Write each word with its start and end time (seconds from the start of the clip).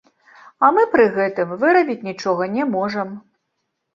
А 0.67 0.69
мы 0.77 0.85
пры 0.93 1.03
гэтым 1.17 1.51
вырабіць 1.63 2.05
нічога 2.09 2.47
не 2.55 2.63
можам. 2.75 3.09